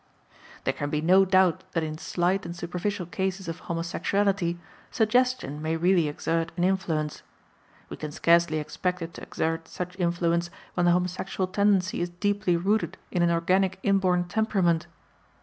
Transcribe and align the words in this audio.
There 0.63 0.73
can 0.73 0.89
be 0.89 0.99
no 0.99 1.25
doubt 1.25 1.63
that 1.73 1.83
in 1.83 1.99
slight 1.99 2.43
and 2.43 2.55
superficial 2.55 3.05
cases 3.05 3.47
of 3.47 3.59
homosexuality, 3.69 4.57
suggestion 4.89 5.61
may 5.61 5.77
really 5.77 6.07
exert 6.07 6.51
an 6.57 6.63
influence. 6.63 7.21
We 7.87 7.97
can 7.97 8.11
scarcely 8.11 8.57
expect 8.57 9.03
it 9.03 9.13
to 9.13 9.21
exert 9.21 9.67
such 9.67 9.95
influence 9.99 10.49
when 10.73 10.87
the 10.87 10.91
homosexual 10.93 11.45
tendency 11.45 12.01
is 12.01 12.09
deeply 12.09 12.57
rooted 12.57 12.97
in 13.11 13.21
an 13.21 13.29
organic 13.29 13.77
inborn 13.83 14.23
temperament. 14.23 14.87